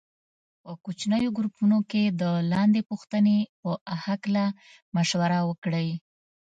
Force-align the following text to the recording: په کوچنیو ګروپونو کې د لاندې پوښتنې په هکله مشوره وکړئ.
په 0.63 0.71
کوچنیو 0.83 1.35
ګروپونو 1.37 1.77
کې 1.91 2.03
د 2.21 2.23
لاندې 2.51 2.81
پوښتنې 2.89 3.37
په 3.61 3.71
هکله 4.05 4.45
مشوره 4.95 5.39
وکړئ. 5.49 5.89